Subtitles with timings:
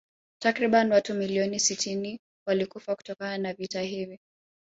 [0.39, 4.19] Takriban watu milioni sitini walikufa kutokana na vita hivi